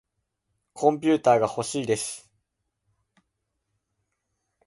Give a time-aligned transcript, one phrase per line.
[0.73, 2.27] コンピューターがほしいです。